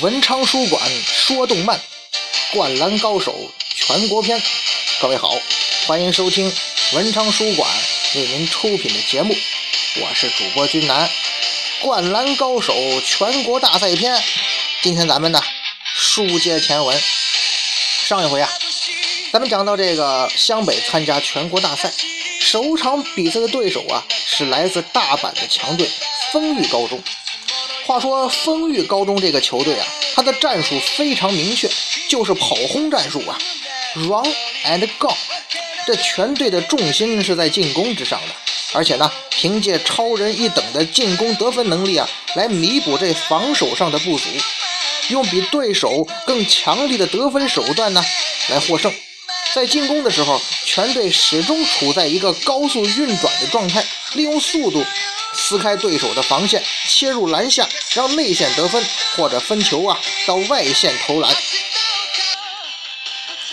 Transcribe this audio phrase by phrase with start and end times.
[0.00, 1.78] 文昌书馆说动漫，
[2.54, 3.34] 灌篮高手
[3.74, 4.42] 全国篇。
[5.02, 5.38] 各位好，
[5.86, 6.50] 欢迎收听
[6.94, 7.70] 文昌书馆
[8.14, 9.36] 为您出品的节目，
[10.00, 11.10] 我是主播君南。
[11.82, 12.74] 灌篮高手
[13.04, 14.18] 全国大赛篇，
[14.80, 15.42] 今天咱们呢
[15.94, 16.98] 书接前文。
[18.06, 18.48] 上一回啊，
[19.30, 21.92] 咱们讲到这个湘北参加全国大赛，
[22.40, 25.86] 首场比赛的对手啊是来自大阪的强队
[26.32, 26.98] 丰裕高中。
[27.84, 31.68] 话说丰裕高中这个球队啊，他的战术非常明确，
[32.08, 33.36] 就是跑轰战术啊
[33.94, 35.12] ，run and go。
[35.84, 38.34] 这全队的重心是在进攻之上的，
[38.72, 44.28] 而且呢，凭借超人一等的进攻得分能力啊，来弥补这防守上的不足，
[45.08, 48.04] 用比对手更强力的得分手段呢，
[48.48, 48.92] 来获胜。
[49.52, 54.84] 在进攻的时候，全队始终处在一个高速运转的状态，利用速度。
[55.32, 58.84] 撕开对手的防线，切入篮下，让内线得分
[59.16, 61.34] 或者分球啊，到外线投篮。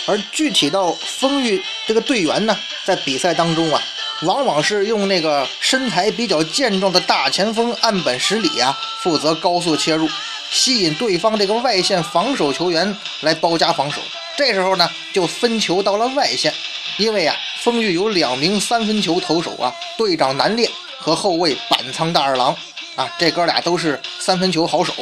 [0.05, 3.81] 而具体到丰裕这个队员呢，在比赛当中啊，
[4.23, 10.09] 往往是用那个身材比较健壮的大前锋岸本十里啊，负责高速切入，
[10.51, 14.01] 吸引对方这个外线防守球员来包夹防守。
[14.35, 16.53] 这时候呢，就分球到了外线，
[16.97, 20.69] 因为啊，丰裕有两名三分球投手啊，队长南烈。
[20.99, 22.55] 和后卫板仓大二郎
[22.95, 24.93] 啊，这哥俩都是三分球好手。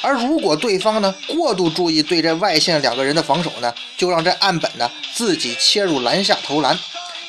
[0.00, 6.76] 而如果对方呢过度注意对这外线两个人的防守呢，就让这岸本呢自己切入篮下投篮。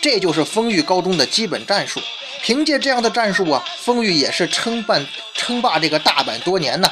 [0.01, 2.01] 这就是丰裕高中的基本战术。
[2.41, 4.99] 凭借这样的战术啊，丰裕也是称霸
[5.33, 6.89] 称霸这个大阪多年呢。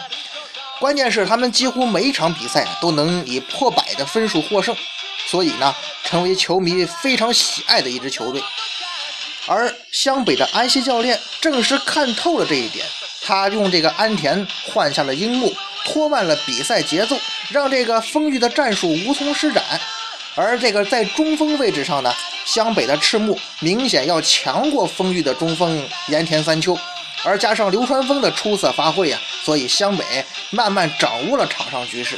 [0.79, 4.75] 关键是他们几乎每场比赛都能以破百的分数获胜，
[5.27, 8.41] 所以呢，成为球迷非常喜爱的一支球队。
[9.47, 12.85] 而湘北的安西教练正是看透了这一点，
[13.23, 15.51] 他用这个安田换下了樱木，
[15.85, 17.17] 拖慢了比赛节奏，
[17.49, 19.63] 让这个丰裕的战术无从施展。
[20.35, 22.13] 而这个在中锋位置上呢，
[22.45, 26.77] 湘北的赤木明显要强过丰裕的中锋盐田三秋，
[27.23, 30.05] 而加上流川枫的出色发挥啊，所以湘北
[30.51, 32.17] 慢慢掌握了场上局势。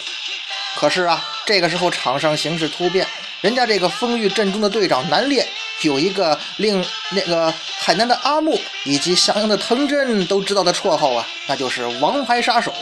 [0.76, 3.08] 可是啊，这个时候场上形势突变，
[3.42, 5.48] 人家这个丰裕阵中的队长南烈。
[5.82, 12.74] 有一个令那个海南的阿木以及襄阳的藤真都知道的绰号啊，那就是王牌杀手。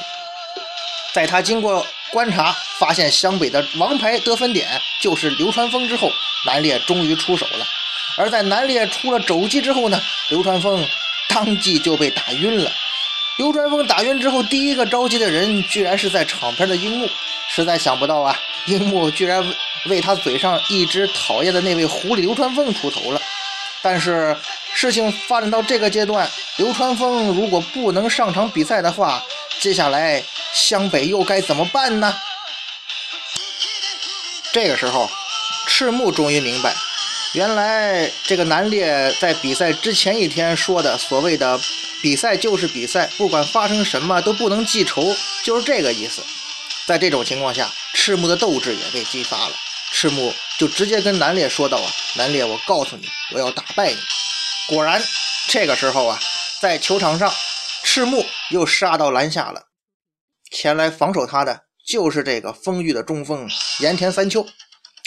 [1.13, 4.67] 在他经过观察，发现湘北的王牌得分点
[5.01, 6.11] 就是流川枫之后，
[6.45, 7.65] 南烈终于出手了。
[8.17, 10.87] 而在南烈出了肘击之后呢，流川枫
[11.29, 12.71] 当即就被打晕了。
[13.37, 17.09] 流川枫打晕之后，第一个着急的人居然是在场边的樱木，
[17.49, 19.43] 实在想不到啊，樱木居然。
[19.89, 23.21] 为他嘴上一直讨厌的那位狐狸流川枫出头了，
[23.81, 24.35] 但是
[24.73, 29.23] 事情发展到这个阶段，流川枫如果不能上场比赛的话，
[29.59, 32.15] 接下来湘北又该怎么办呢？
[34.53, 35.09] 这个时候，
[35.67, 36.75] 赤木终于明白，
[37.33, 41.59] 原来这个南烈在比赛之前一天说的所谓的
[42.03, 46.21] “比赛就是比赛，不管发生什么都不能记仇”，就是这个意思。
[46.85, 49.53] 在这种情况下，赤木的斗志也被激发了。
[49.91, 53.97] 赤木就直接跟南烈说道：“啊，南烈，我告诉你，我要打败你。”
[54.67, 55.03] 果然，
[55.47, 56.19] 这个时候啊，
[56.59, 57.31] 在球场上，
[57.83, 59.63] 赤木又杀到篮下了。
[60.51, 63.49] 前来防守他的就是这个丰裕的中锋
[63.79, 64.47] 盐田三秋。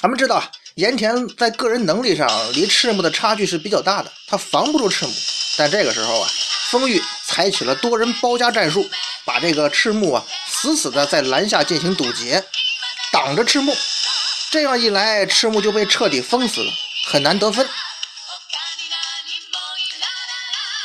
[0.01, 5.13] 咱们知道啊，盐田在个人能力上离赤木的差距是比较大的，他防不住赤木。
[5.57, 6.29] 但这个时候啊，
[6.71, 8.89] 丰裕采取了多人包夹战术，
[9.25, 12.45] 把这个赤木啊死死的在篮下进行堵截，
[13.11, 13.75] 挡着赤木。
[14.55, 16.73] 这样一来，赤木就被彻底封死了，
[17.07, 17.69] 很难得分。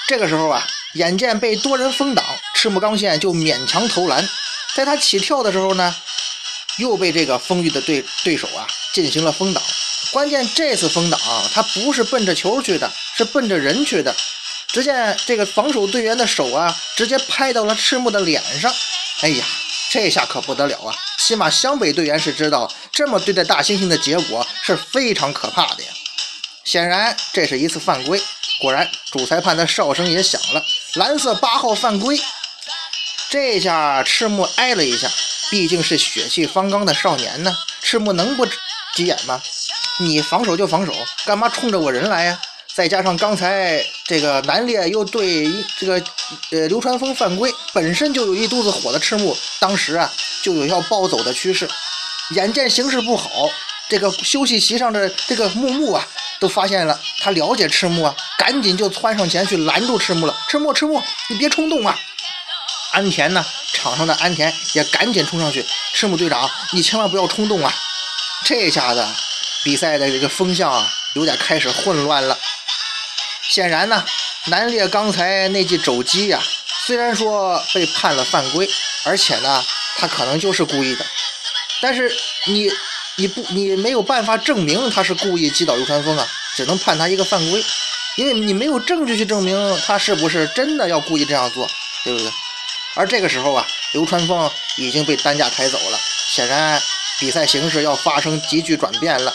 [0.08, 2.26] 这个时候啊，眼见被多人封挡，
[2.56, 4.28] 赤木刚宪就勉强投篮。
[4.74, 5.96] 在他起跳的时候呢，
[6.78, 9.64] 又被这个丰裕的对对手啊进行了封挡。
[10.12, 11.20] 关键这次封挡，
[11.54, 14.16] 他不是奔着球去的，是奔着人去的。
[14.70, 18.74] 只见这个防守队员的手啊，直接拍到了赤木的脸上。
[19.22, 19.46] 哎呀，
[19.90, 20.96] 这下可不得了啊！
[21.18, 25.90] 起码湘北队员是知道，这么对待大猩猩的结果是非常可怕的呀。
[26.64, 28.22] 显然这是一次犯规。
[28.62, 30.64] 果然，主裁判的哨声也响了，
[30.96, 32.22] 蓝色八号犯规。
[33.30, 35.10] 这下赤木挨了一下，
[35.50, 38.46] 毕竟是血气方刚的少年呢，赤木能不
[38.94, 39.42] 急眼吗？
[40.00, 40.94] 你防守就防守，
[41.26, 42.40] 干嘛冲着我人来呀？
[42.80, 46.02] 再加上刚才这个南烈又对这个
[46.52, 50.10] 呃流川枫犯规，本身就有一肚子火的赤木，当时啊
[50.42, 51.70] 就有要暴走的趋势。
[52.36, 53.50] 眼见形势不好，
[53.90, 56.08] 这个休息席上的这个木木啊
[56.40, 60.34] 都发现了，他了解赤木啊，赶紧就窜上前去拦住赤木了。
[60.48, 62.00] 赤木，赤木，你别冲动啊！
[62.94, 67.74] 安田呢，场上的安田也赶紧冲上去：“赤木队长，你千万不要冲动啊！”
[68.48, 69.06] 这下子
[69.66, 72.40] 比赛的这个风向啊，有点开始混乱了。
[73.50, 74.06] 显然呢，
[74.46, 76.40] 南烈刚才那记肘击呀，
[76.86, 78.70] 虽然说被判了犯规，
[79.04, 79.66] 而且呢，
[79.98, 81.06] 他可能就是故意的，
[81.82, 82.16] 但是
[82.46, 82.72] 你
[83.16, 87.64] 你不你没有办法证明他是故意击倒流川枫啊，只能判他一个犯规。
[88.16, 91.66] 因为你没有证据去证明他是不是真的要故意这样做，
[92.04, 92.30] 对不对？
[92.96, 96.82] 而这个时候啊，流川枫已经被担架抬走了，显然
[97.18, 99.34] 比赛形势要发生急剧转变了。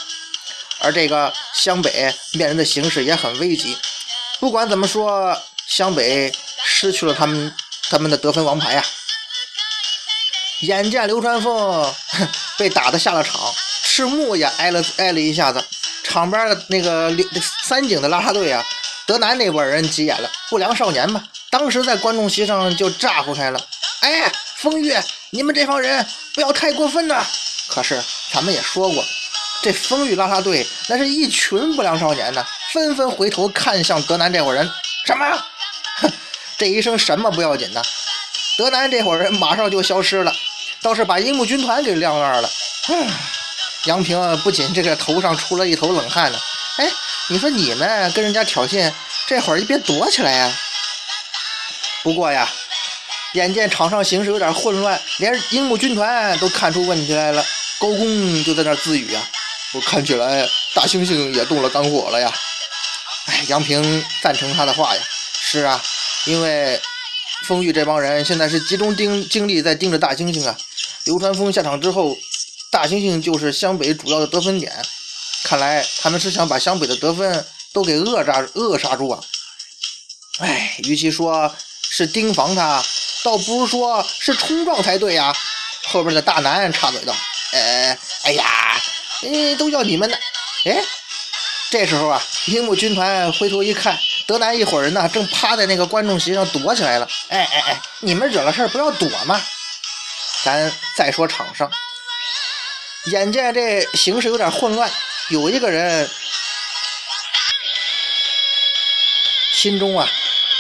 [0.81, 3.75] 而这个湘北面临的形势也很危急。
[4.45, 5.35] 不管怎么说，
[5.67, 6.31] 湘北
[6.63, 7.51] 失去了他们
[7.89, 8.85] 他们的得分王牌呀。
[10.61, 11.95] 眼见流川枫
[12.59, 13.41] 被打的下了场，
[13.85, 15.65] 赤木也挨了挨了一下子。
[16.03, 17.11] 场边的那个
[17.63, 18.63] 三井的拉拉队啊，
[19.07, 23.59] 德南那波人急眼了，不良少年嘛，当时在观众席上就咋呼开了。
[24.01, 24.95] 哎，风玉，
[25.31, 27.25] 你们这帮人不要太过分呐！
[27.69, 27.99] 可是
[28.31, 29.03] 咱们也说过，
[29.63, 34.69] 这风玉拉拉队那是一群不良少年呢，纷纷回头看向德南这伙人。
[35.07, 35.25] 什么？
[35.99, 36.13] 哼，
[36.59, 37.81] 这一声什么不要紧呢？
[38.59, 40.35] 德南这伙人马上就消失了，
[40.83, 42.51] 倒是把樱木军团给晾那儿了。
[42.89, 43.09] 嗯。
[43.85, 46.39] 杨平不仅这个头上出了一头冷汗呢，
[46.79, 46.91] 哎，
[47.29, 48.91] 你说你们跟人家挑衅，
[49.29, 50.53] 这会儿就别躲起来呀。
[52.03, 52.49] 不过呀，
[53.35, 57.45] 眼见场上形势有点混乱，连樱木军团都看出问题来了。
[57.79, 59.23] 高公就在那自语啊
[59.75, 62.33] ：“我看起来大猩猩也动了肝火了呀。”
[63.27, 65.03] 哎，杨平赞成他的话呀。
[65.41, 65.83] 是啊，
[66.27, 66.81] 因为
[67.45, 70.57] 风玉这帮人现在是集中盯精力在盯着大猩猩啊。
[71.05, 72.17] 流川枫下场之后。
[72.71, 74.85] 大猩猩就是湘北主要的得分点，
[75.45, 79.21] 看来他们是想把湘北的得分都给扼杀扼杀住啊！
[80.41, 81.55] 哎，与其说
[81.89, 82.85] 是盯防他，
[83.23, 85.33] 倒不如说是冲撞才对呀。
[85.85, 87.15] 后边的大南插嘴道
[87.55, 88.45] ：“呃，哎呀，
[89.23, 90.17] 哎，都要你们呢！”
[90.67, 90.83] 哎，
[91.71, 97.09] 这时候啊，樱木军团回头一看，德南一伙人呢，正趴在那个观众席上躲起来了。
[97.29, 99.41] 哎哎哎，你们惹了事不要躲嘛！
[100.45, 101.71] 咱再说场上。
[103.07, 104.91] 眼见这形势有点混乱，
[105.31, 106.09] 有一个人
[109.53, 110.09] 心中啊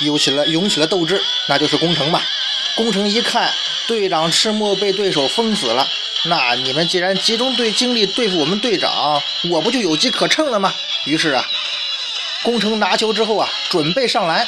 [0.00, 2.22] 涌起了涌起了斗志，那就是宫城吧。
[2.76, 3.52] 宫城一看
[3.86, 5.86] 队长赤木被对手封死了，
[6.26, 10.72] 那你们既然集中对精力对付我们队长，我不就有机可乘了吗？
[11.04, 11.44] 于是啊，
[12.42, 14.46] 宫城拿球之后啊，准备上篮。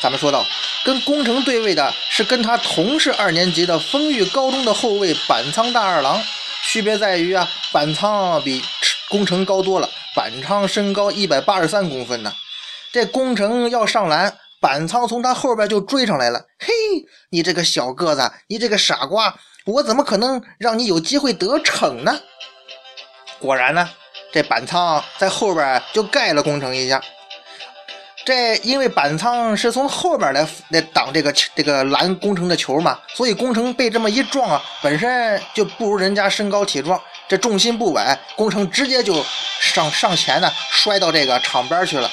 [0.00, 0.44] 咱们说到
[0.84, 6.20] 跟宫城对位的是跟他同是二年级的丰裕高中的后卫板仓大二郎。
[6.64, 8.62] 区别在于啊，板仓比
[9.08, 9.88] 宫城高多了。
[10.14, 12.34] 板仓身高一百八十三公分呢，
[12.92, 16.46] 这宫城要上篮，板仓从他后边就追上来了。
[16.58, 16.72] 嘿，
[17.30, 22.20] 你这个小个子，你这个傻瓜，我怎么可能让你有机会得逞呢？
[23.38, 23.88] 果然呢，
[24.32, 27.00] 这板仓在后边就盖了宫城一下。
[28.24, 39.24] 这因为板仓是从后边来来挡这个这个拦工程的球嘛，所以工程被这么一撞啊，本身就不如人家身高体壮，这重心不稳，工程直接就
[39.60, 42.10] 上上前呢，摔到这个场边去了，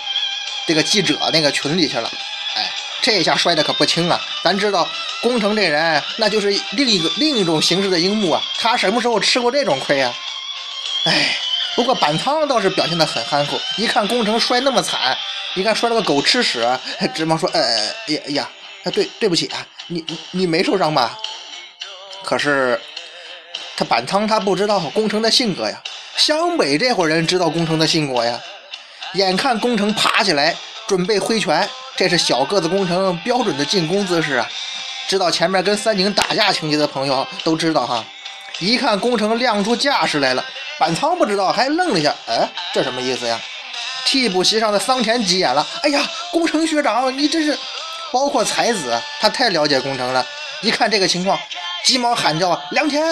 [0.67, 2.09] 这个记者那个群里去了。
[3.01, 4.19] 这下摔的可不轻啊！
[4.43, 4.87] 咱知道
[5.21, 10.13] 工程这人那就是另一个另一种形式的樱木啊，他什么时候吃过这种亏啊？
[11.05, 11.37] 哎，
[11.75, 15.17] 不过板仓倒是表现的很憨厚，一看工程摔那么惨。
[15.55, 16.63] 一看摔了个狗吃屎，
[16.99, 17.59] 还直忙说：“呃，
[18.07, 18.47] 哎呀，哎呀，
[18.93, 21.17] 对，对不起啊，你你没受伤吧？”
[22.23, 22.79] 可是
[23.75, 25.81] 他板仓他不知道工程的性格呀，
[26.15, 28.39] 湘北这伙人知道工程的性格呀。
[29.13, 30.55] 眼看工程爬起来
[30.87, 31.67] 准备挥拳，
[31.99, 34.49] 这是小个子工程标准的进攻姿势啊。
[35.09, 38.05] 知道前面跟三井打架情节的朋友都知道哈。
[38.59, 40.45] 一看工程亮出架势来了，
[40.77, 43.37] 板仓不知道还愣了一下，哎，这什么意思呀？
[44.05, 46.01] 替补席上的桑田急眼了，哎呀，
[46.31, 47.59] 工程学长，你这是……
[48.13, 50.25] 包括才子，他太了解工程了，
[50.61, 51.37] 一看这个情况，
[51.83, 53.03] 急忙喊叫：“梁田！”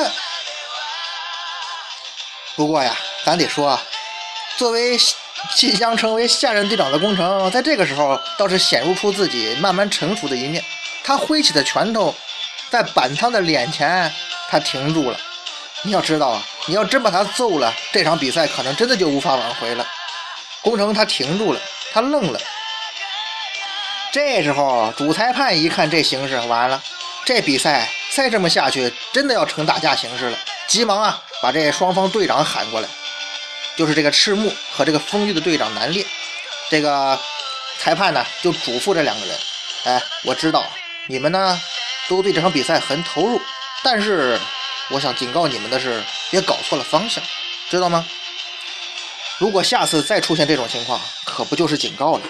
[2.55, 3.83] 不过呀，咱得说啊，
[4.55, 4.97] 作为
[5.55, 10.63] 即将成为下任队长的工程，在这个时候倒是显露出自己慢慢成熟的一面。
[11.03, 12.13] 他挥起的拳头，
[12.69, 14.11] 在板仓的脸前，
[14.49, 15.17] 他停住了。
[15.83, 19.85] 你要知道啊，你要真把他揍了，这场比赛可能真的就无法挽回了。
[20.61, 21.61] 工程他停住了，
[21.93, 22.39] 他愣了。
[24.11, 26.81] 这时候主裁判一看这形势，完了，
[27.23, 30.37] 这比赛再这么下去，真的要成打架形式了。
[30.67, 32.89] 急忙啊，把这双方队长喊过来，
[33.77, 36.05] 就是这个赤木和这个丰玉的队长南烈。
[36.69, 37.17] 这个
[37.79, 39.37] 裁判呢，就嘱咐这两个人
[39.85, 40.65] ：“哎，我知道
[41.07, 41.57] 你们呢，
[42.09, 43.39] 都对这场比赛很投入。
[43.83, 44.37] 但是，
[44.89, 47.23] 我想警告你们的是，别搞错了方向，
[47.69, 48.05] 知道吗？
[49.37, 52.23] 如果下次再出现这种情况，可不就是警告了？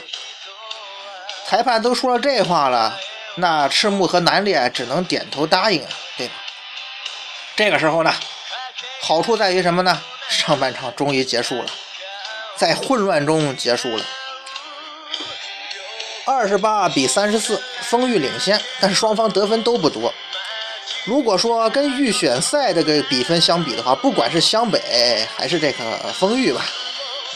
[1.47, 2.99] 裁判都说了这话了，
[3.35, 6.33] 那赤木和南烈只能点头答应啊，对吧？
[7.55, 8.13] 这个时候呢，
[9.01, 10.01] 好处在于什么呢？
[10.29, 11.65] 上半场终于结束了，
[12.55, 14.03] 在混乱中结束了，
[16.25, 20.13] 二十八比三十四，丰裕领先，但是双方得分都不多。
[21.05, 26.65] 如果说跟预选赛这个比分相比的话，不管是湘北还是这个丰裕吧，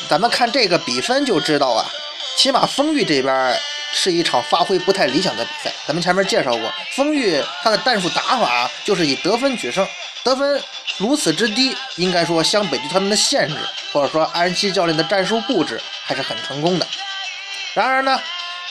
[0.09, 1.89] 咱们看这个比分就知道啊，
[2.35, 3.57] 起码丰裕这边
[3.91, 5.71] 是一场发挥不太理想的比赛。
[5.85, 9.87] 咱们前面介绍过，丰裕他的战术打法就是以得分取胜，
[10.23, 10.61] 得分
[10.97, 13.55] 如此之低，应该说湘北对他们的限制，
[13.91, 16.87] 或者说安西教练的战术布置还是很成功的。
[17.73, 18.19] 然而呢，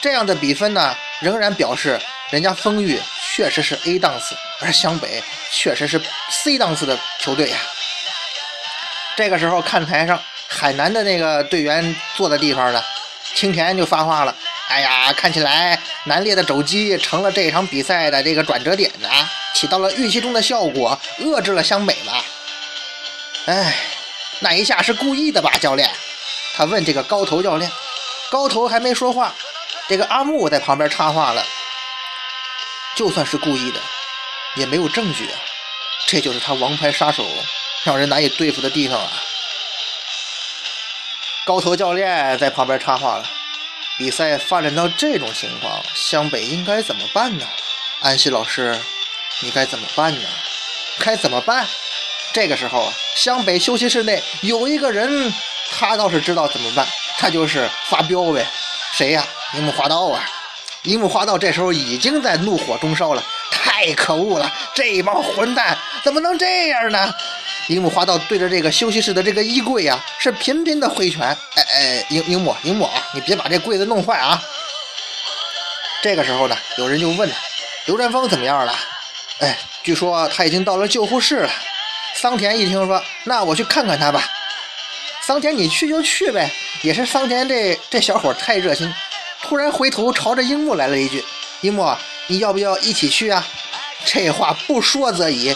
[0.01, 1.99] 这样的比分呢，仍然表示
[2.29, 2.99] 人家丰裕。
[3.33, 7.57] 确实是 A 档次，而湘北确实是 C 档次的球队呀。
[9.15, 12.83] 这个时候看台上海南的那个队员坐的地方呢，
[13.33, 14.35] 青田就发话了
[14.71, 19.09] ：“哎呀，看起来南烈的肘击成了这场比赛的这个转折点呢，
[19.53, 22.23] 起到了预期中的效果，遏制了湘北吧？
[23.47, 23.75] 哎，
[24.39, 25.89] 那一下是故意的吧，教练？”
[26.55, 27.69] 他问这个高头教练。
[28.29, 29.35] 高头还没说话，
[29.89, 31.45] 这个阿木在旁边插话了。
[32.95, 33.79] 就算是故意的，
[34.55, 35.37] 也没有证据啊！
[36.07, 37.25] 这就是他王牌杀手
[37.83, 39.11] 让人难以对付的地方啊！
[41.43, 43.29] 高头教练在旁边插话了
[44.01, 47.45] ：“比赛发展到这种情况，湘北应该怎么办呢？
[47.99, 48.75] 安西老师，
[49.41, 50.27] 你该怎么办呢？
[50.97, 51.67] 该怎么办？”
[52.33, 55.31] 这个时候啊，湘北休息室内有一个人，
[55.69, 56.87] 他倒是知道怎么办，
[57.19, 58.43] 他就是发飙呗。
[58.91, 59.23] 谁呀？
[59.53, 60.27] 樱木花道啊！
[60.81, 64.51] 樱木花道这时候已经在怒火中烧了，太可恶了！
[64.73, 67.13] 这帮混蛋怎么能这样呢？
[67.67, 71.25] 樱木花道对着这个休息室的这个衣柜呀，是频频的挥拳。
[71.55, 74.41] 哎哎，樱樱木樱木啊，你别把这柜子弄坏啊！
[76.03, 77.29] 这个时候呢，有人就问
[77.85, 78.75] 刘占峰怎么样了？
[79.39, 81.51] 哎，据说他已经到了救护室了。
[82.15, 84.27] 桑田一听说，那我去看看他吧。
[85.21, 86.51] 桑田，你去就去呗。
[86.81, 88.91] 也是桑田这这小伙太热心。
[89.43, 91.23] 突然回头朝着樱木来了一句
[91.61, 91.95] ：“樱木，
[92.27, 93.45] 你要不要一起去啊？”
[94.03, 95.55] 这话不说则已。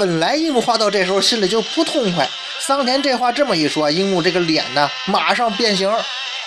[0.00, 2.26] 本来樱木花道这时候心里就不痛快，
[2.58, 5.94] 桑田这话这么一说，樱木这个脸呢马上变形，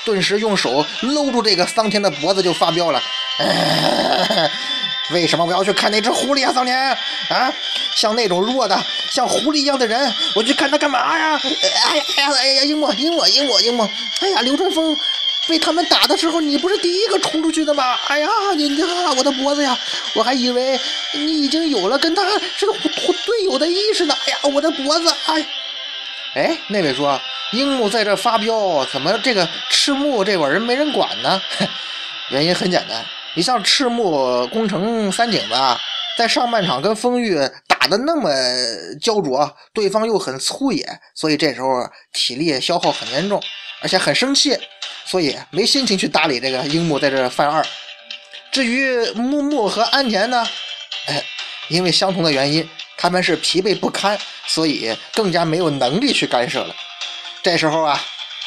[0.03, 2.99] 顿时用手搂住这个桑田的脖子就发飙了
[5.13, 6.51] ：“为什么我要去看那只狐狸啊？
[6.51, 6.75] 桑田
[7.29, 7.53] 啊，
[7.95, 8.75] 像那种弱的
[9.11, 11.39] 像狐狸一样的人，我去看他干嘛呀？
[11.39, 13.87] 哎呀哎呀哎呀，樱木樱木樱木樱木，
[14.21, 14.97] 哎呀流川枫。”
[15.47, 17.97] 被他们打的时候，你不是第一个冲出去的吗？
[18.07, 19.77] 哎呀，你你看我的脖子呀，
[20.15, 20.79] 我还以为
[21.13, 22.23] 你已经有了跟他
[22.55, 24.15] 是个队友的意识呢。
[24.25, 25.13] 哎呀，我的脖子！
[25.25, 25.45] 哎，
[26.35, 27.19] 哎，那位说
[27.51, 31.41] 樱木在这发飙，怎么这个赤木这伙人没人管呢？
[32.31, 35.77] 原因很简单，你像赤木、宫城、三井吧，
[36.17, 38.31] 在上半场跟丰裕打的那么
[39.01, 43.43] 焦灼，对方又很粗野，所以这时候体力消耗很严重，
[43.81, 44.57] 而且很生气。
[45.05, 47.65] 所以没心情去搭理这个樱木在这犯二。
[48.51, 50.47] 至于木木和安田呢，
[51.07, 51.23] 哎，
[51.69, 52.67] 因为相同的原因，
[52.97, 54.17] 他们是疲惫不堪，
[54.47, 56.75] 所以更加没有能力去干涉了。
[57.41, 57.99] 这时候啊，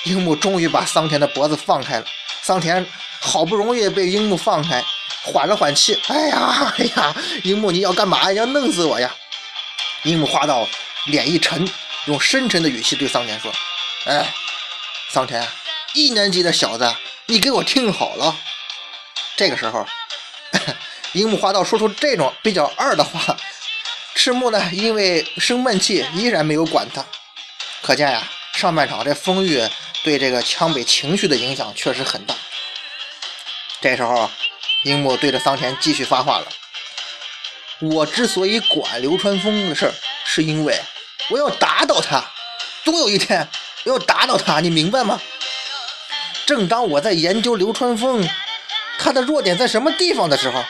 [0.04, 2.06] 樱木终于把桑田的脖子放开了。
[2.42, 2.86] 桑田
[3.20, 4.82] 好不容易被樱木放开，
[5.25, 6.00] 缓了缓气。
[6.06, 8.32] 哎呀，哎呀，樱木你要干嘛？
[8.32, 9.12] 要弄死我呀？
[10.04, 10.66] 樱木花道
[11.06, 11.68] 脸一沉，
[12.04, 13.52] 用深沉的语气对桑田说
[14.06, 14.32] ：“哎，
[15.10, 15.44] 桑田。”
[15.97, 18.37] 一年级的小子，你给我听好了。
[19.35, 19.87] 这个时候，
[21.12, 23.35] 樱木花道说出这种比较二的话，
[24.15, 27.03] 赤木呢，因为生闷气，依然没有管他。
[27.81, 28.23] 可见呀，
[28.53, 29.67] 上半场这风雨
[30.05, 32.35] 对这个枪北情绪的影响确实很大。
[33.81, 34.31] 这时候，
[34.85, 36.47] 樱木对着桑田继续发话了
[37.81, 39.91] ：“我之所以管流川枫的事，
[40.26, 40.79] 是因为
[41.31, 42.23] 我要打倒他，
[42.85, 43.49] 总有一天
[43.85, 45.19] 我要打倒他，你明白吗？”
[46.47, 48.25] 正当我在研究流川枫，
[49.00, 50.65] 他的弱点在什么地方的时候，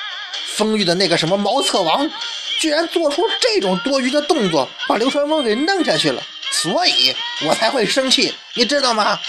[0.57, 2.11] 丰裕的那个什么茅厕王，
[2.59, 7.15] 居然做出这种多余的动作，把流川枫给弄下去了，所以
[7.45, 9.21] 我才会生气，你知道吗？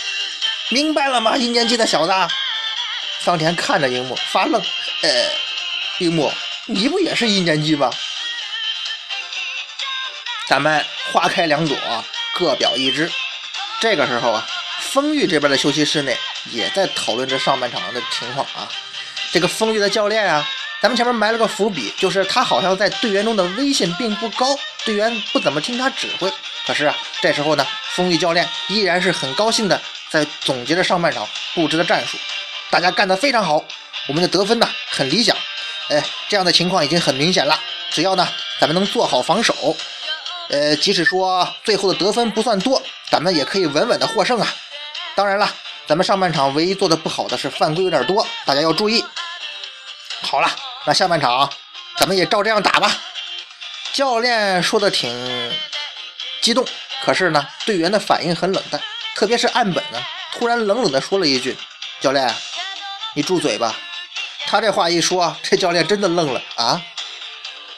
[0.69, 1.35] 明白了吗？
[1.35, 2.13] 一年级的小子，
[3.25, 4.61] 桑田看着樱木发愣，
[5.01, 5.09] 呃，
[5.99, 6.31] 樱木，
[6.65, 7.91] 你不也是一年级吗？
[10.47, 11.77] 咱们花开两朵，
[12.33, 13.11] 各表一枝。
[13.81, 14.47] 这个时候啊。
[14.79, 16.17] 丰裕这边的休息室内
[16.51, 18.67] 也在讨论着上半场的情况啊。
[19.31, 20.47] 这个丰裕的教练啊，
[20.81, 26.31] 咱们前面埋了个伏笔，就是他好像在队员中的威信并不高，队员不怎么听他指挥。
[26.65, 32.17] 可是啊，这时候呢，丰裕教练依然是很高兴的在总结着上半场布置的战术，
[32.69, 33.63] 大家干得非常好，
[34.07, 35.35] 我们的得分呢很理想。
[35.89, 37.59] 哎，这样的情况已经很明显了，
[37.91, 38.27] 只要呢
[38.59, 39.75] 咱们能做好防守，
[40.49, 44.47] 呃，即使说最后的得分不算多，咱们也可以稳稳的获胜啊。
[45.13, 45.53] 当然了。
[45.87, 49.03] 咱们上半场唯一做的不好的是犯规有点多，大家要注意。
[50.21, 50.51] 好了，
[50.85, 51.49] 那下半场
[51.97, 52.91] 咱们也照这样打吧。
[53.93, 55.09] 教练说的挺
[56.41, 56.65] 激动，
[57.05, 58.81] 可是呢，队员的反应很冷淡，
[59.15, 60.03] 特别是岸本呢，
[60.33, 61.57] 突然冷冷的说了一句
[62.01, 62.35] ：“教练，
[63.13, 63.73] 你住嘴吧。”
[64.45, 66.81] 他这话一说，这教练真的愣了啊。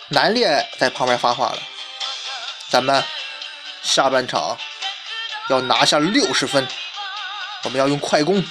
[0.08, 1.60] 南烈在旁边发话了
[2.70, 3.04] ：“咱们
[3.84, 4.58] 下半场
[5.50, 6.68] 要拿下六十分。”
[7.63, 8.44] 我们要用快攻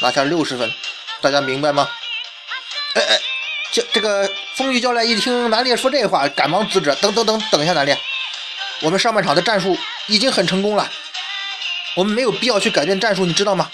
[0.00, 0.72] 拿下六十分，
[1.20, 1.88] 大家明白吗？
[2.94, 3.20] 哎哎，
[3.72, 7.98] 这这个风雨教练一听南烈说这话，赶忙阻止：“等等等等一下，南烈，
[8.80, 9.76] 我们上半场的战术
[10.06, 10.88] 已经很成功了，
[11.96, 13.70] 我们没有必要去改变战术，你知道吗？”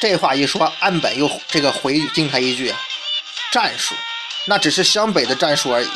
[0.00, 2.72] 这话一说，岸本又这个回敬他一句
[3.52, 3.94] ：“战术，
[4.46, 5.88] 那只是湘北的战术而已，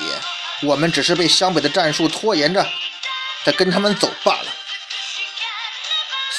[0.63, 2.67] 我们只是被湘北的战术拖延着，
[3.45, 4.47] 在跟他们走罢了。”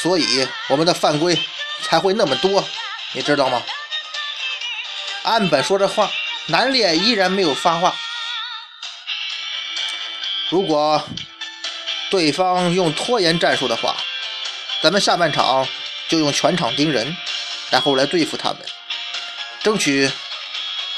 [0.05, 1.35] 所以我们的犯规
[1.81, 2.63] 才会那么多，
[3.13, 3.63] 你知道吗？
[5.23, 6.11] 岸本说这话，
[6.45, 7.91] 南烈依然没有发话。
[10.49, 11.03] 如果
[12.11, 13.95] 对方用拖延战术的话，
[14.79, 15.67] 咱们下半场
[16.07, 17.17] 就用全场盯人，
[17.71, 18.59] 然后来对付他们，
[19.63, 20.11] 争取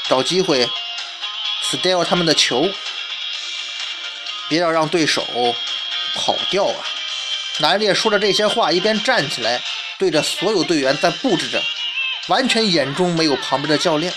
[0.06, 0.68] 找机会
[1.64, 2.68] steal 他们的球，
[4.50, 5.24] 别要让对手
[6.14, 6.84] 跑掉啊！
[7.60, 9.60] 南烈说着这些话，一边站起来，
[9.98, 11.60] 对着所有队员在布置着，
[12.28, 14.12] 完全眼中没有旁边的教练。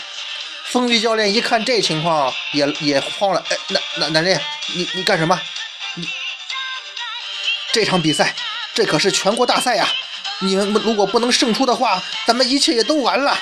[0.65, 3.43] 风雨教练一看这情况，也也慌了。
[3.49, 4.39] 哎，南南南烈，
[4.75, 5.41] 你你干什么？
[5.95, 6.07] 你
[7.73, 8.35] 这场比赛，
[8.73, 9.87] 这可是全国大赛呀！
[10.39, 13.37] 你们如果不能胜出的话，咱们一切也都完了。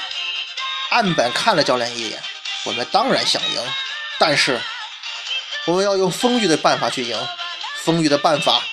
[0.91, 2.19] 岸本看了教练一眼，
[2.63, 3.61] 我们当然想赢，
[4.17, 4.59] 但是
[5.65, 7.17] 我们要用风雨的办法去赢。
[7.83, 8.63] 风雨的办法。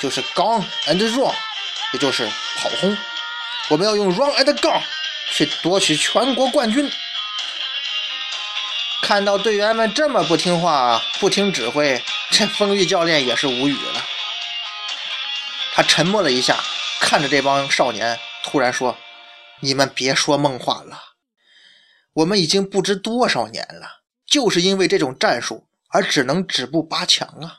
[0.00, 1.34] 就是 gun and run，
[1.92, 2.96] 也就是跑轰。
[3.68, 4.82] 我们要用 run and gun
[5.32, 6.90] 去夺取全国冠军。
[9.02, 14.04] 看到队员们这么不听话、不听指挥，这风裕教练也是无语了。
[15.74, 16.58] 他沉默了一下，
[17.00, 18.96] 看着这帮少年，突然说
[19.60, 21.00] ：“你们别说梦话了，
[22.14, 27.58] 我们已经不知多少年了，就是因为这种战术而只能止步八强啊。”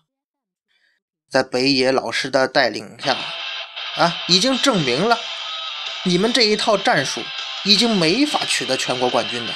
[1.29, 3.15] 在北野老师的带领下，
[3.95, 5.19] 啊，已经证明了
[6.03, 7.21] 你们这一套战术
[7.63, 9.53] 已经没法取得全国冠军的。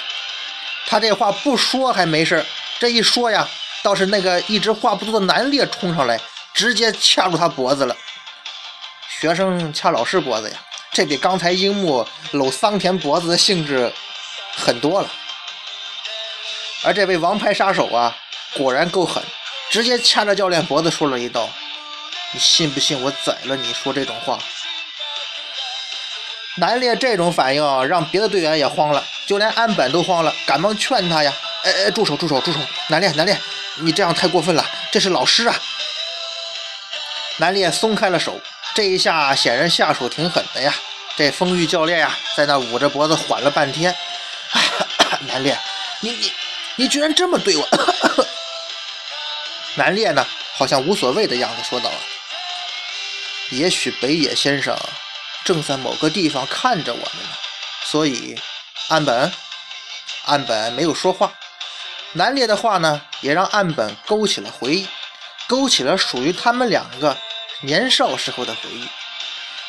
[0.88, 2.46] 他这话不说还没事
[2.80, 3.48] 这一说呀，
[3.84, 6.20] 倒是那个一直话不多的南烈冲上来，
[6.54, 7.96] 直接掐住他脖子了。
[9.20, 10.58] 学生掐老师脖子呀，
[10.92, 13.94] 这比刚才樱木搂桑田脖子的性质
[14.58, 15.10] 狠多了。
[16.84, 18.18] 而这位王牌杀手啊，
[18.56, 19.24] 果然够狠，
[19.72, 21.50] 直接掐着教练脖子说了一道。
[22.34, 23.74] 你信不信我宰了你？
[23.74, 24.38] 说这种话，
[26.56, 32.60] 南烈这种反应让别的队员也慌了，就连安本都慌了，赶忙劝他呀：“哎哎，住手住手住手！
[32.88, 33.38] 南烈南烈，
[33.78, 35.56] 你这样太过分了，这是老师啊！”
[37.38, 38.40] 南烈松开了手，
[38.74, 40.74] 这一下显然下手挺狠的呀。
[41.18, 43.94] 这风裕教练呀，在那捂着脖子缓了半天。
[45.28, 45.58] 南烈，
[46.00, 46.34] 你你
[46.76, 47.68] 你居然这么对我！
[49.76, 50.26] 南烈呢，
[50.58, 51.90] 好像无所谓的样子，说道：“。”
[53.52, 54.78] 也许北野先生
[55.44, 57.30] 正在某个地方看着我们呢，
[57.86, 58.40] 所以
[58.90, 59.32] 岸本
[60.26, 61.34] 岸本没有说话。
[62.14, 64.88] 南烈的话呢，也让岸本勾起了回忆，
[65.48, 67.18] 勾起了属于他们两个
[67.62, 68.88] 年少时候的回忆。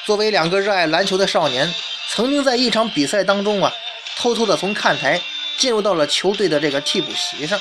[0.04, 1.72] 作为两个热爱篮球的少年，
[2.10, 3.72] 曾经在一场比赛当中啊，
[4.16, 5.20] 偷偷的从看台
[5.58, 7.60] 进入到了球队的这个替补席上。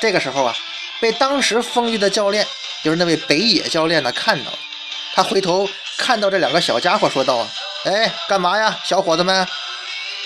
[0.00, 0.56] 这个时候啊，
[1.00, 2.46] 被当时风雨的教练，
[2.82, 4.58] 就是那位北野教练呢看到了。
[5.14, 7.46] 他回头看到这两个小家伙，说道
[7.84, 9.46] ：“哎，干嘛呀，小伙子们？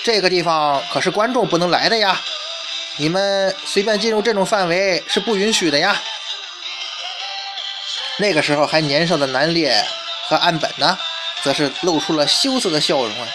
[0.03, 2.19] 这个地方可是观众不能来的呀！
[2.97, 5.95] 你们随便进入这种范围是不允许的呀！”
[8.17, 9.85] 那个时候还年少的南烈
[10.27, 10.97] 和岸本呢，
[11.41, 13.27] 则是露出了羞涩的笑容啊！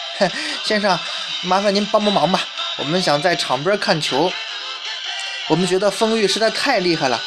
[0.64, 0.98] 先生，
[1.42, 2.40] 麻烦您帮帮忙吧，
[2.76, 4.30] 我们想在场边看球。
[5.48, 7.22] 我们觉得风玉实在太厉害了。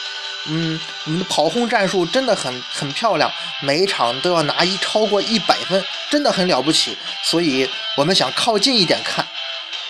[0.47, 6.97] 嗯，你们的跑轰战术真的很很漂亮，每一场都要拿一超过一百分，真的很了不起。
[7.23, 9.25] 所以我们想靠近一点看。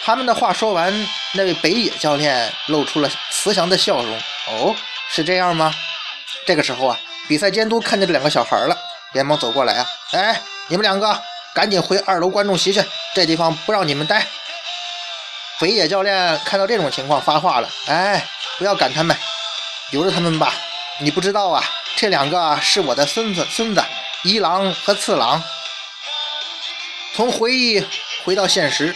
[0.04, 4.18] 他们的话说完，那位北野教练露出了慈祥的笑容。
[4.48, 4.76] 哦，
[5.12, 5.72] 是这样吗？
[6.46, 8.76] 这个时候啊，比赛监督看见这两个小孩了，
[9.14, 11.22] 连忙走过来啊，哎，你们两个
[11.54, 14.26] 赶紧回二楼观众席去，这地方不让你们待。
[15.60, 18.26] 北野教练看到这种情况发话了，哎，
[18.58, 19.16] 不要赶他们，
[19.92, 20.54] 留着他们吧。
[21.02, 21.62] 你不知道啊，
[21.98, 23.84] 这两个是我的孙子，孙子
[24.24, 25.44] 一郎和次郎。
[27.14, 27.86] 从回忆
[28.24, 28.96] 回到现实，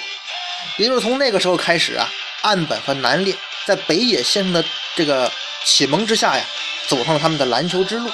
[0.78, 2.10] 也就是从那个时候开始啊，
[2.43, 4.63] 岸本和南烈在北野先生的
[4.95, 5.30] 这个
[5.65, 6.45] 启蒙之下呀，
[6.88, 8.10] 走上了他们的篮球之路。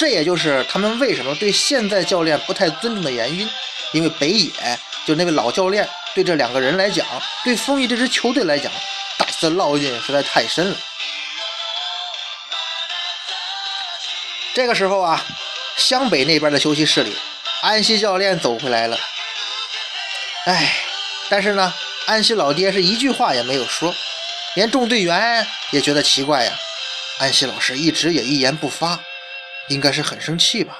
[0.00, 3.48] 这也就是他们为什么对现在教练不太尊重的原因，
[3.92, 4.50] 因为北野
[5.06, 7.06] 就那位老教练对这两个人来讲，
[7.44, 8.72] 对丰裕这支球队来讲，
[9.16, 10.76] 打的烙印实在太深了。
[14.54, 15.24] 这个时候啊，
[15.76, 17.16] 湘北那边的休息室里，
[17.60, 18.98] 安西教练走回来了。
[20.46, 20.74] 哎，
[21.28, 21.72] 但是呢，
[22.06, 23.94] 安西老爹是一句话也没有说，
[24.54, 26.52] 连众队员也觉得奇怪呀。
[27.20, 28.98] 安西老师一直也一言不发，
[29.68, 30.76] 应该是很生气吧。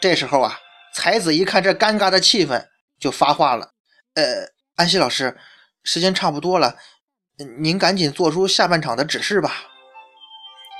[0.00, 0.60] 这时候啊，
[0.92, 2.66] 才子一看这尴尬的气氛，
[3.00, 3.70] 就发话了
[4.14, 5.36] ：“呃，安西老师，
[5.82, 6.76] 时间差不多了，
[7.58, 9.64] 您赶紧做出下半场的指示吧。”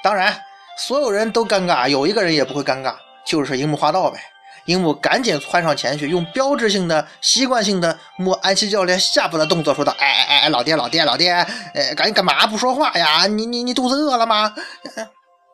[0.03, 0.37] 当然。
[0.77, 4.19] 所有人都尴尬，有一个人也不会尴尬，就是樱木花道呗。
[4.65, 11.31] 樱木赶紧窜上前去，用标志性的、习惯性的摸安西教练下巴的动作说道：“哎哎哎，老爹老爹老爹，
[11.75, 13.29] 哎，赶紧干嘛不说话呀？
[13.29, 14.53] 你你你肚子饿了吗？”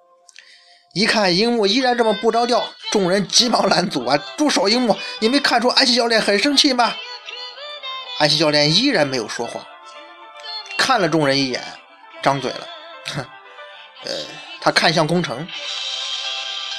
[0.96, 4.16] 一看樱木依然这么不着调，众人急忙拦阻啊！
[4.38, 4.70] 住手！
[4.70, 6.94] 樱木，你没看出安西教练很生气吗？
[8.20, 9.66] 安西教练依然没有说话，
[10.76, 11.64] 看了众人一眼，
[12.22, 12.68] 张嘴了，
[13.06, 13.26] 哼，
[14.04, 14.12] 呃。
[14.60, 15.48] 他看向宫城，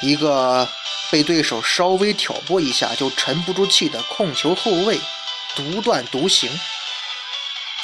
[0.03, 0.69] 一个
[1.09, 5.01] 被对手稍微挑拨一下就沉不住气的控球后卫，
[5.55, 6.47] 独断独行。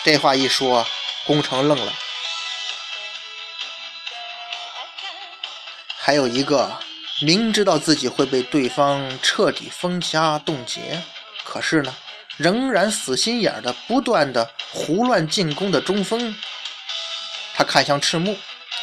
[0.04, 0.86] 这话一说，
[1.26, 1.92] 宫城愣了。
[5.98, 6.78] 还有一个
[7.22, 11.02] 明知道自己会被对方彻底封杀冻结，
[11.44, 11.96] 可是呢，
[12.38, 16.36] 仍然死心眼的不断的胡乱进攻的中锋。
[17.56, 18.38] 他看向赤木。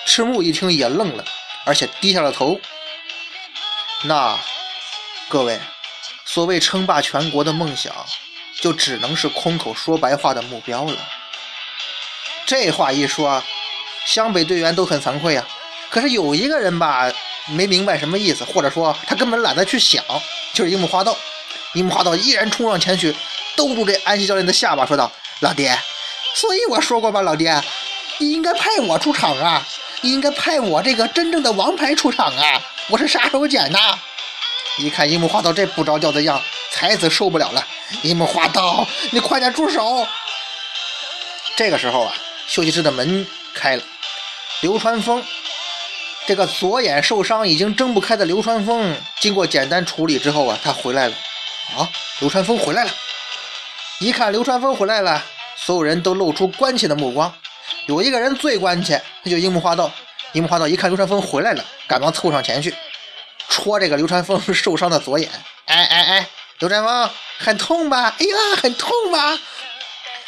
[0.06, 1.24] 赤木一听也愣了，
[1.64, 2.60] 而且低下了头。
[4.02, 4.38] 那
[5.30, 5.58] 各位，
[6.26, 7.90] 所谓称霸全国的梦想，
[8.60, 10.94] 就只能是空口说白话的目标了。
[12.44, 13.42] 这话一说，
[14.04, 15.48] 湘北队员都很惭愧啊。
[15.88, 17.10] 可是有一个人吧，
[17.46, 20.04] 没明白什么意思，或者说他根本懒得去想，
[20.52, 21.16] 就是樱木花道。
[21.72, 23.16] 樱木花道依然冲上前去，
[23.56, 25.78] 兜住这安西教练的下巴，说道：“老爹，
[26.34, 27.62] 所以我说过吧，老爹，
[28.18, 29.66] 你应该派我出场啊。”
[30.00, 32.60] 你应该派我这个真正的王牌出场啊！
[32.88, 33.98] 我是杀手锏呐！
[34.76, 36.38] 一看樱木花道这不着调的样，
[36.70, 37.66] 才子受不了了。
[38.02, 40.06] 樱木花道，你快点住手！
[41.56, 42.12] 这个时候啊，
[42.46, 43.82] 休息室的门开了，
[44.60, 45.24] 流川枫
[46.26, 51.14] 这个左眼受伤已经睁不开的流川枫，经过简单处理之后啊，他回来了。
[51.78, 51.88] 啊，
[52.20, 52.90] 流川枫回来了！
[54.00, 55.22] 一看流川枫回来了，
[55.56, 57.32] 所有人都露出关切的目光。
[57.86, 59.90] 有一个人最关切，那就樱木花道。
[60.32, 62.74] 樱木花道一看流川枫回来了，赶忙凑上前去，
[63.48, 65.30] 戳这个流川枫受伤的左眼。
[65.66, 66.28] 哎哎哎，
[66.58, 68.14] 流川枫很痛吧？
[68.18, 69.38] 哎呀，很痛吧？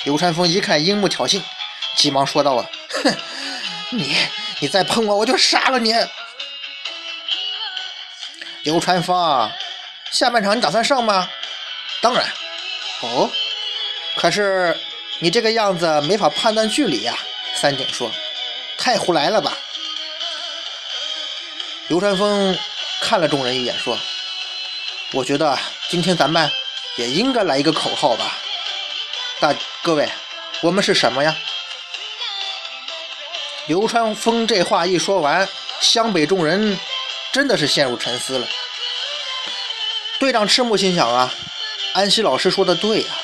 [0.05, 1.43] 流川枫一看樱木挑衅，
[1.97, 2.65] 急忙说道：“啊，
[3.03, 3.17] 哼，
[3.91, 4.17] 你
[4.61, 5.93] 你再碰我，我就杀了你！”
[8.63, 9.51] 流川枫，
[10.13, 11.29] 下半场你打算上吗？
[12.01, 12.25] 当然。
[13.03, 13.31] 哦，
[14.17, 14.77] 可是
[15.19, 17.17] 你这个样子没法判断距离呀。
[17.55, 18.11] 三井说
[18.77, 19.57] ：“太胡来了吧！”
[21.89, 22.59] 流川枫
[23.01, 23.99] 看了众人一眼，说
[25.13, 26.51] ：“我觉得今天咱们
[26.97, 28.37] 也应该来一个口号吧。
[29.41, 30.09] 大各位，
[30.61, 31.35] 我们是什么呀？”
[33.69, 35.49] 流川枫这话一说完，
[35.81, 36.79] 湘北众人
[37.33, 38.47] 真的是陷入沉思了。
[40.19, 41.33] 队长赤木心想啊
[41.95, 43.19] ：“安西老师说的对啊，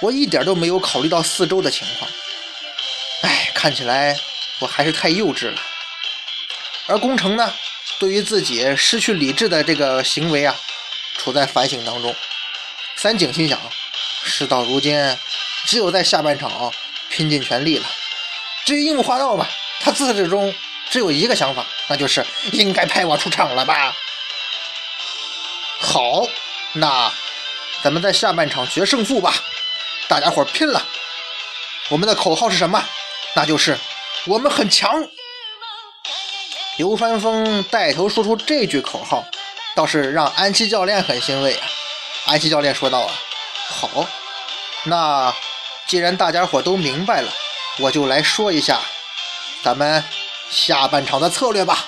[0.00, 2.10] 我一点都没有考虑到四周的情况。”
[3.22, 4.18] 哎看起来
[4.58, 5.58] 我还是太幼稚了，
[6.86, 7.54] 而宫城呢，
[7.98, 10.54] 对于自己失去理智的这个行为啊，
[11.16, 12.14] 处在反省当中。
[12.96, 13.58] 三井心想：
[14.24, 15.16] 事到如今，
[15.64, 16.72] 只有在下半场
[17.08, 17.86] 拼尽全力了。
[18.66, 19.48] 至于樱木花道吧，
[19.80, 20.54] 他自始至终
[20.90, 23.96] 只有一个想法，那就是应该派我出场了吧。
[25.80, 26.26] 好，
[26.72, 27.12] 那
[27.82, 29.34] 咱们在下半场决胜负吧，
[30.08, 30.86] 大家伙拼了！
[31.88, 32.82] 我们的口号是什么？
[33.34, 33.78] 那就是
[34.26, 35.06] 我们很强。
[36.76, 39.24] 流川枫带头说出这句口号，
[39.74, 41.66] 倒是让安琪教练很欣慰啊。
[42.26, 43.12] 安琪教练说道：“啊，
[43.68, 44.06] 好，
[44.84, 45.34] 那
[45.86, 47.32] 既然大家伙都明白了，
[47.78, 48.80] 我就来说一下
[49.62, 50.02] 咱们
[50.50, 51.84] 下半场的策略吧。